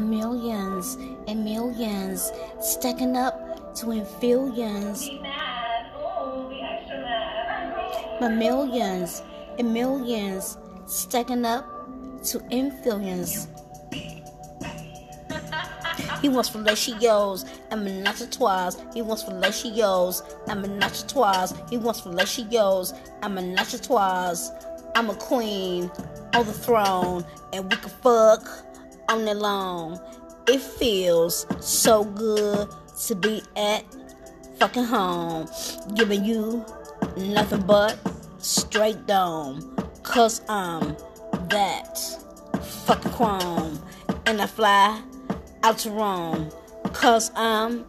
Millions 0.00 0.96
and 1.28 1.44
millions 1.44 2.32
stacking 2.60 3.16
up 3.16 3.74
to 3.76 3.86
infillions. 3.86 5.08
My 8.20 8.28
millions 8.28 9.22
and 9.58 9.72
millions 9.72 10.56
stacking 10.86 11.44
up 11.44 11.66
to 12.24 12.38
infillions. 12.50 13.48
He 16.20 16.28
wants 16.28 16.50
fellatio's 16.50 17.44
and 17.70 17.84
menage 17.84 18.36
He 18.94 19.02
wants 19.02 19.24
fellatio's 19.24 20.22
and 20.48 20.62
menage 20.62 21.12
He 21.68 21.76
wants 21.76 22.00
fellatio's 22.00 22.94
and 23.22 23.34
menage 23.34 23.90
I'm 24.94 25.10
a 25.10 25.14
queen 25.14 25.90
on 26.34 26.46
the 26.46 26.52
throne, 26.52 27.24
and 27.52 27.64
we 27.64 27.76
can 27.76 27.90
fuck 28.02 28.46
on 29.12 29.26
the 29.26 29.34
lawn. 29.34 30.00
It 30.48 30.60
feels 30.60 31.46
so 31.60 32.02
good 32.02 32.68
to 33.06 33.14
be 33.14 33.42
at 33.56 33.84
fucking 34.58 34.84
home, 34.84 35.48
giving 35.94 36.24
you 36.24 36.64
nothing 37.18 37.60
but 37.66 37.98
straight 38.38 39.06
dome. 39.06 39.76
Cause 40.02 40.40
I'm 40.48 40.96
that 41.50 41.98
fucking 42.86 43.12
chrome, 43.12 43.78
and 44.24 44.40
I 44.40 44.46
fly 44.46 45.02
out 45.62 45.76
to 45.78 45.90
Rome. 45.90 46.50
Cause 46.94 47.30
I'm 47.36 47.84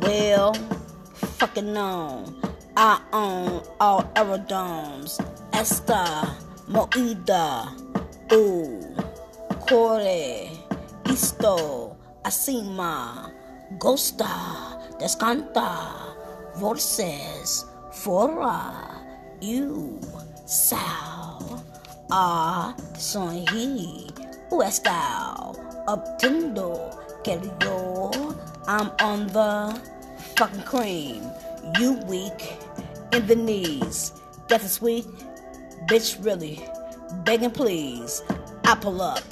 well 0.00 0.54
fucking 1.38 1.72
known. 1.72 2.42
I 2.76 3.00
own 3.12 3.62
all 3.78 4.02
aerodomes. 4.16 5.24
Esta, 5.52 6.36
Moida, 6.68 7.70
U, 8.32 8.94
Core, 9.68 10.63
Isto, 11.14 11.96
Asima, 12.24 13.30
Gosta, 13.78 14.82
Descanta, 14.98 16.10
Voces, 16.56 17.66
Fora, 17.92 18.98
You, 19.40 20.00
Sal, 20.44 21.62
A, 22.10 22.74
Sonhi, 22.98 24.10
Uestao, 24.50 25.54
Obtendo, 25.86 26.90
yo, 27.62 28.10
I'm 28.66 28.90
on 28.98 29.28
the 29.28 29.80
fucking 30.36 30.62
cream. 30.62 31.22
You 31.78 31.92
weak 32.10 32.58
in 33.12 33.24
the 33.28 33.36
knees. 33.36 34.10
This 34.48 34.82
weak, 34.82 35.06
bitch, 35.86 36.18
really. 36.24 36.58
Begging 37.22 37.52
please. 37.52 38.20
I 38.64 38.74
pull 38.74 39.00
up 39.00 39.22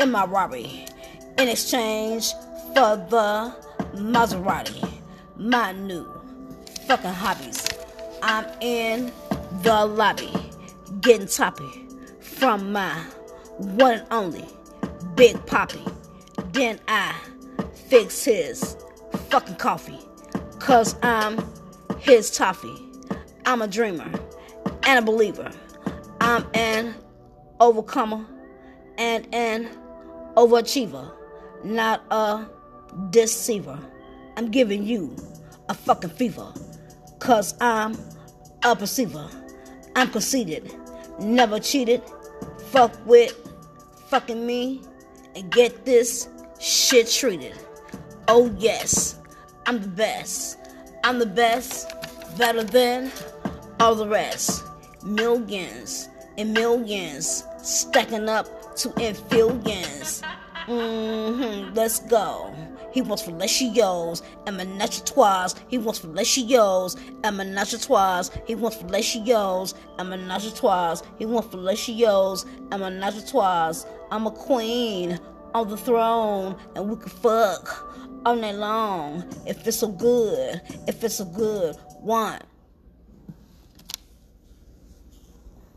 in 0.00 0.10
my 0.10 0.24
Rari 0.24 0.86
in 1.42 1.48
exchange 1.48 2.34
for 2.72 2.96
the 3.10 3.52
Maserati. 3.94 4.88
My 5.36 5.72
new 5.72 6.06
fucking 6.86 7.10
hobbies. 7.10 7.66
I'm 8.22 8.46
in 8.60 9.10
the 9.62 9.84
lobby 9.84 10.30
getting 11.00 11.26
toppy 11.26 11.88
from 12.20 12.70
my 12.70 12.94
one 13.58 13.94
and 13.94 14.06
only 14.12 14.46
Big 15.16 15.44
Poppy. 15.46 15.84
Then 16.52 16.78
I 16.86 17.12
fix 17.88 18.24
his 18.24 18.76
fucking 19.28 19.56
coffee. 19.56 19.98
Cause 20.60 20.94
I'm 21.02 21.44
his 21.98 22.30
toffee. 22.30 22.86
I'm 23.46 23.62
a 23.62 23.66
dreamer 23.66 24.12
and 24.84 25.00
a 25.00 25.02
believer. 25.02 25.50
I'm 26.20 26.46
an 26.54 26.94
overcomer 27.58 28.24
and 28.96 29.26
an 29.34 29.70
overachiever, 30.36 31.10
not 31.64 32.02
a 32.10 32.46
deceiver. 33.10 33.78
I'm 34.36 34.50
giving 34.50 34.84
you 34.84 35.16
a 35.68 35.74
fucking 35.74 36.10
fever. 36.10 36.52
Cause 37.18 37.54
I'm 37.60 37.96
a 38.64 38.74
perceiver. 38.74 39.28
I'm 39.94 40.10
conceited, 40.10 40.74
never 41.20 41.58
cheated. 41.60 42.02
Fuck 42.70 42.94
with 43.06 43.36
fucking 44.08 44.44
me 44.44 44.82
and 45.36 45.50
get 45.50 45.84
this 45.84 46.28
shit 46.60 47.10
treated. 47.10 47.54
Oh, 48.28 48.54
yes, 48.58 49.20
I'm 49.66 49.80
the 49.80 49.88
best. 49.88 50.58
I'm 51.04 51.18
the 51.18 51.26
best, 51.26 51.92
better 52.38 52.62
than 52.62 53.10
all 53.80 53.94
the 53.94 54.08
rest. 54.08 54.64
Millions 55.04 56.08
and 56.38 56.54
millions 56.54 57.44
stacking 57.62 58.28
up 58.28 58.76
to 58.76 58.88
infillions. 58.90 60.22
Mm-hmm, 60.66 61.74
let's 61.74 62.00
go. 62.00 62.54
He 62.92 63.00
wants 63.00 63.22
fellatio's 63.22 64.22
and 64.46 64.56
menage 64.56 65.02
He 65.68 65.78
wants 65.78 66.00
fellatio's 66.00 66.96
and 67.24 67.36
menage 67.36 67.86
He 68.46 68.54
wants 68.54 68.76
fellatio's 68.76 69.74
and 69.98 70.10
menage 70.10 70.60
He 71.18 71.26
wants 71.26 71.48
fellatio's 71.48 72.44
and 72.70 72.80
menage 72.80 73.84
I'm 74.10 74.26
a 74.26 74.30
queen 74.30 75.18
on 75.54 75.68
the 75.68 75.76
throne 75.76 76.56
and 76.76 76.88
we 76.88 76.96
can 76.96 77.08
fuck 77.08 77.88
all 78.24 78.36
night 78.36 78.54
long 78.54 79.24
if 79.46 79.66
it's 79.66 79.78
so 79.78 79.88
good. 79.88 80.60
If 80.86 81.02
it's 81.02 81.16
so 81.16 81.24
good. 81.24 81.76
One, 82.00 82.40